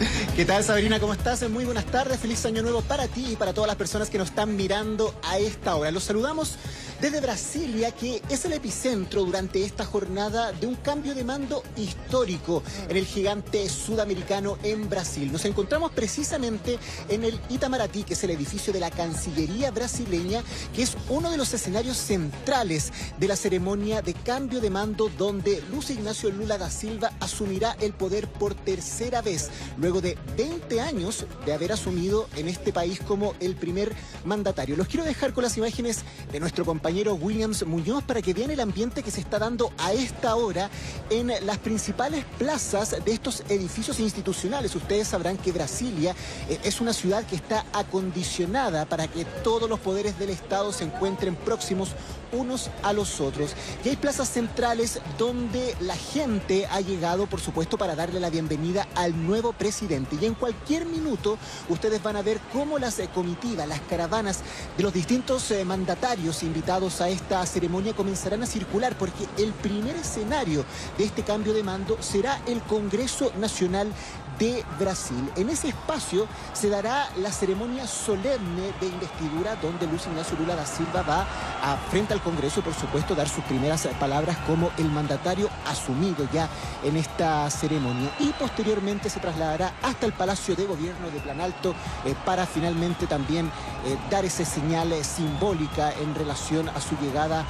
[0.36, 0.98] ¿Qué tal Sabrina?
[1.00, 1.48] ¿Cómo estás?
[1.48, 4.28] Muy buenas tardes, feliz año nuevo para ti y para todas las personas que nos
[4.28, 5.90] están mirando a esta hora.
[5.90, 6.56] Los saludamos
[7.00, 12.62] desde Brasilia, que es el epicentro durante esta jornada de un cambio de mando histórico
[12.88, 15.32] en el gigante sudamericano en Brasil.
[15.32, 20.42] Nos encontramos precisamente en el Itamaraty, que es el edificio de la Cancillería brasileña,
[20.74, 25.62] que es uno de los escenarios centrales de la ceremonia de cambio de mando donde
[25.70, 29.48] Luis Ignacio Lula da Silva asumirá el poder por tercera vez
[29.78, 33.94] luego de 20 años de haber asumido en este país como el primer
[34.26, 34.76] mandatario.
[34.76, 38.58] Los quiero dejar con las imágenes de nuestro compañero Williams Muñoz para que vean el
[38.58, 40.68] ambiente que se está dando a esta hora
[41.08, 44.74] en las principales plazas de estos edificios institucionales.
[44.74, 46.14] Ustedes sabrán que Brasilia
[46.48, 50.84] eh, es una ciudad que está acondicionada para que todos los poderes del Estado se
[50.84, 51.90] encuentren próximos
[52.32, 53.54] unos a los otros.
[53.84, 58.86] Y hay plazas centrales donde la gente ha llegado, por supuesto, para darle la bienvenida
[58.94, 60.16] al nuevo presidente.
[60.20, 61.38] Y en cualquier minuto
[61.68, 64.40] ustedes van a ver cómo las eh, comitivas, las caravanas
[64.76, 69.96] de los distintos eh, mandatarios invitados a esta ceremonia comenzarán a circular, porque el primer
[69.96, 70.64] escenario
[70.96, 73.92] de este cambio de mando será el Congreso Nacional
[74.40, 75.30] de Brasil.
[75.36, 80.64] En ese espacio se dará la ceremonia solemne de investidura donde Luis Ignacio Lula da
[80.64, 81.26] Silva va
[81.62, 86.48] a, frente al Congreso, por supuesto, dar sus primeras palabras como el mandatario asumido ya
[86.82, 91.74] en esta ceremonia y posteriormente se trasladará hasta el Palacio de Gobierno de Planalto
[92.06, 93.50] eh, para finalmente también
[93.84, 97.44] eh, dar esa señal eh, simbólica en relación a su llegada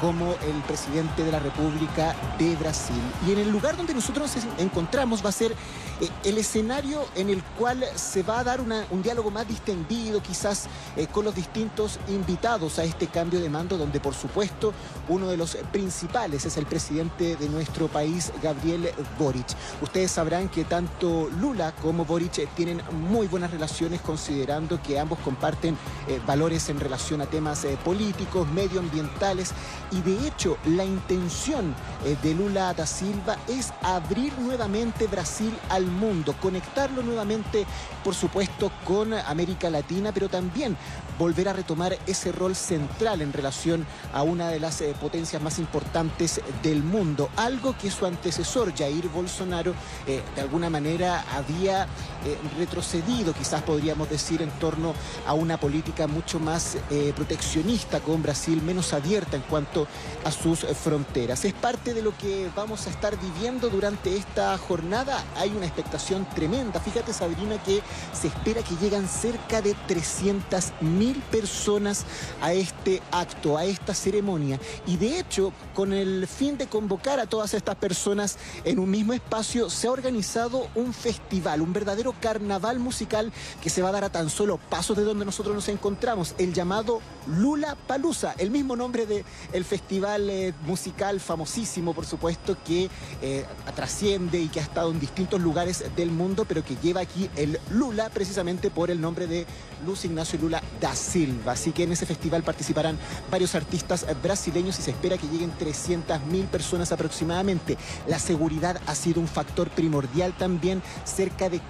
[0.00, 3.00] como el presidente de la República de Brasil.
[3.26, 5.54] Y en el lugar donde nosotros nos encontramos va a ser
[6.24, 11.06] el escenario en el cual se va a dar un diálogo más distendido, quizás eh,
[11.06, 14.74] con los distintos invitados a este cambio de mando, donde por supuesto
[15.08, 19.46] uno de los principales es el presidente de nuestro país, Gabriel Boric.
[19.80, 25.18] Ustedes sabrán que tanto Lula como Boric eh, tienen muy buenas relaciones, considerando que ambos
[25.20, 29.52] comparten eh, valores en relación a temas políticos, medioambientales,
[29.92, 31.74] y de hecho la intención
[32.22, 37.66] de Lula da Silva es abrir nuevamente Brasil al mundo conectarlo nuevamente,
[38.04, 40.76] por supuesto, con América Latina, pero también
[41.18, 45.58] volver a retomar ese rol central en relación a una de las eh, potencias más
[45.58, 49.74] importantes del mundo, algo que su antecesor, Jair Bolsonaro,
[50.06, 51.86] eh, de alguna manera había
[52.26, 54.94] eh, retrocedido, quizás podríamos decir, en torno
[55.26, 56.76] a una política mucho más
[57.14, 59.86] proteccionista con Brasil, menos abierta en cuanto
[60.24, 61.44] a sus fronteras.
[61.44, 65.22] Es parte de lo que vamos a estar viviendo durante esta jornada.
[65.36, 65.86] Hay una expectativa
[66.34, 66.80] tremenda.
[66.80, 67.82] Fíjate, Sabrina, que
[68.12, 72.04] se espera que llegan cerca de 300 mil personas
[72.42, 74.58] a este acto, a esta ceremonia.
[74.86, 79.12] Y de hecho, con el fin de convocar a todas estas personas en un mismo
[79.12, 83.32] espacio, se ha organizado un festival, un verdadero carnaval musical
[83.62, 86.52] que se va a dar a tan solo pasos de donde nosotros nos encontramos, el
[86.52, 92.88] llamado Lula Palusa, el mismo nombre del el festival eh, musical famosísimo, por supuesto, que
[93.22, 93.44] eh,
[93.74, 97.58] trasciende y que ha estado en distintos lugares del mundo, pero que lleva aquí el
[97.70, 99.46] Lula precisamente por el nombre de
[99.84, 101.52] Luz Ignacio Lula da Silva.
[101.52, 102.98] Así que en ese festival participarán
[103.30, 107.76] varios artistas brasileños y se espera que lleguen 300.000 personas aproximadamente.
[108.06, 110.82] La seguridad ha sido un factor primordial también.
[111.04, 111.60] Cerca de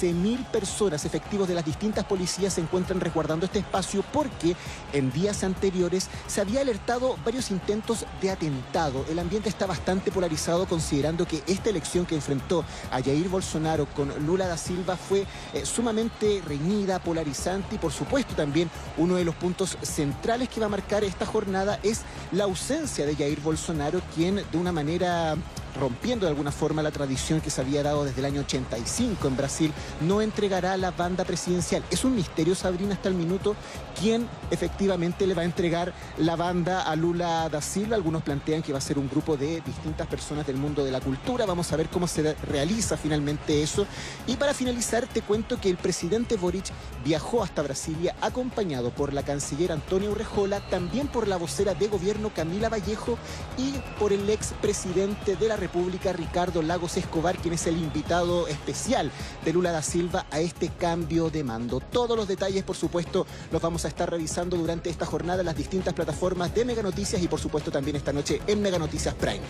[0.00, 4.54] 15.000 personas efectivos de las distintas policías se encuentran resguardando este espacio porque
[4.92, 9.04] en días anteriores se había alertado varios intentos de atentado.
[9.08, 14.26] El ambiente está bastante polarizado considerando que esta elección que enfrentó a Jair Bolsonaro con
[14.26, 15.24] Lula da Silva fue
[15.54, 20.66] eh, sumamente reñida, polarizante y por supuesto también uno de los puntos centrales que va
[20.66, 22.02] a marcar esta jornada es
[22.32, 25.36] la ausencia de Jair Bolsonaro, quien de una manera
[25.76, 29.36] rompiendo de alguna forma la tradición que se había dado desde el año 85 en
[29.36, 31.82] Brasil, no entregará la banda presidencial.
[31.90, 33.54] Es un misterio, Sabrina, hasta el minuto,
[34.00, 37.96] quién efectivamente le va a entregar la banda a Lula da Silva.
[37.96, 41.00] Algunos plantean que va a ser un grupo de distintas personas del mundo de la
[41.00, 41.46] cultura.
[41.46, 43.86] Vamos a ver cómo se realiza finalmente eso.
[44.26, 46.66] Y para finalizar, te cuento que el presidente Boric
[47.04, 52.30] viajó hasta Brasilia acompañado por la canciller Antonio Urrejola, también por la vocera de gobierno
[52.34, 53.18] Camila Vallejo
[53.58, 57.76] y por el ex presidente de la República República, Ricardo Lagos Escobar, quien es el
[57.76, 59.10] invitado especial
[59.44, 61.80] de Lula da Silva a este cambio de mando.
[61.80, 65.56] Todos los detalles, por supuesto, los vamos a estar revisando durante esta jornada en las
[65.56, 69.42] distintas plataformas de Mega Noticias y, por supuesto, también esta noche en Mega Noticias Prime.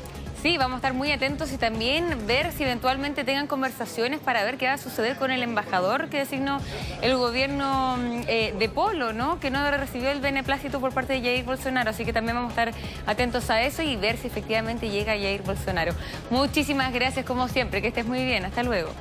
[0.46, 4.58] Sí, vamos a estar muy atentos y también ver si eventualmente tengan conversaciones para ver
[4.58, 6.60] qué va a suceder con el embajador que designó
[7.02, 9.40] el gobierno mm, eh, de Polo, ¿no?
[9.40, 11.90] Que no recibió el beneplácito por parte de Jair Bolsonaro.
[11.90, 15.42] Así que también vamos a estar atentos a eso y ver si efectivamente llega Jair
[15.42, 15.94] Bolsonaro.
[16.30, 18.44] Muchísimas gracias como siempre, que estés muy bien.
[18.44, 18.92] Hasta luego.